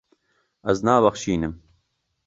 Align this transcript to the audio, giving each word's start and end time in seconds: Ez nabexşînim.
Ez 0.69 0.79
nabexşînim. 0.83 1.53